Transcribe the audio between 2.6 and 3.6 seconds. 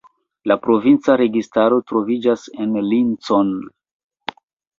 en Lincoln.